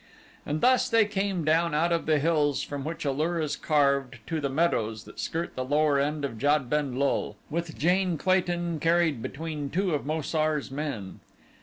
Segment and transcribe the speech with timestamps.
[0.47, 4.17] And thus they came down out of the hills from which A lur is carved,
[4.25, 8.79] to the meadows that skirt the lower end of Jad ben lul, with Jane Clayton
[8.79, 11.19] carried between two of Mo sar's men.